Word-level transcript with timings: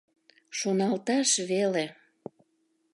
Шоналташ 0.59 1.29
веле! 1.49 1.85